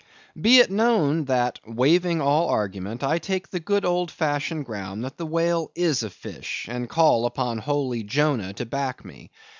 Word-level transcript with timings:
Be 0.39 0.57
it 0.59 0.71
known 0.71 1.25
that, 1.25 1.59
waiving 1.63 2.21
all 2.21 2.49
argument, 2.49 3.03
I 3.03 3.19
take 3.19 3.51
the 3.51 3.59
good 3.59 3.85
old 3.85 4.09
fashioned 4.09 4.65
ground 4.65 5.03
that 5.03 5.17
the 5.17 5.27
whale 5.27 5.69
is 5.75 6.01
a 6.01 6.09
fish, 6.09 6.65
and 6.67 6.89
call 6.89 7.27
upon 7.27 7.59
holy 7.59 8.01
Jonah 8.01 8.51
to 8.53 8.65
back 8.65 9.05
me. 9.05 9.29